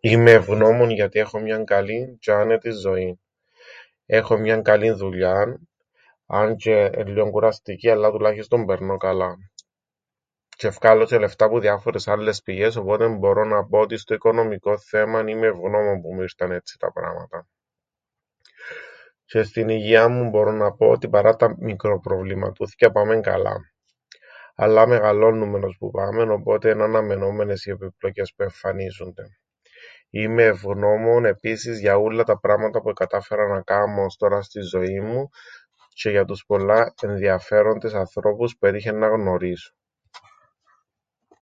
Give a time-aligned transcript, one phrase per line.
[0.00, 3.18] Είμαι ευγνώμων γιατί έχω μιαν καλήν τζ̆αι άνετην ζωήν.
[4.06, 5.68] Έχω μιαν καλήν δουλειάν,
[6.26, 9.36] αν τζ̆αι εν' λλίον κουραστική αλλά τουλάχιστον περνώ καλά.
[10.58, 14.78] Τζ̆αι φκάλλω τζ̆αι λεφτά που διάφορες άλλες πηγές, οπότε μπορώ να πω ότι στο οικονομικόν
[14.80, 17.48] θεμαν είμαι ευγνώμων που μου ήρταν έτσι τα πράματα.
[19.34, 23.56] Τζ̆αι στην υγείαν μου μπορώ να πω ότι παρά τα μικροπροβληματούθκια πάμεν καλά.
[24.60, 29.22] Αλλά μεγαλώννουμεν ώσπου πάμεν οπότε εν' αναμενόμενες οι επιπλοκές που εμφανίζουνται.
[30.10, 35.06] Είμαι ευγνώμων επίσης για ούλλα τα πράματα που εκατάφερα να κάμω ώς τωρά στην ζωήν
[35.06, 35.28] μου,
[35.94, 39.72] τζ̆αι για τους πολλά ενδιαφέροντες ανθρώπους που έτυχεν να γνωρίσω.